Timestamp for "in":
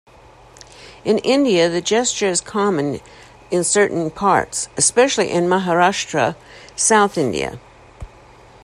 1.05-1.19, 3.51-3.63, 5.29-5.47